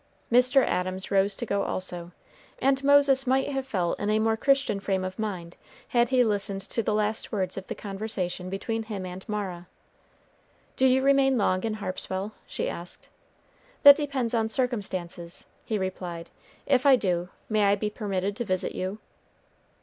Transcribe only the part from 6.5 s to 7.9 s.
to the last words of the